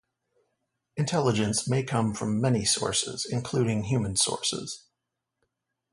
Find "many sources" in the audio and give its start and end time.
2.41-3.23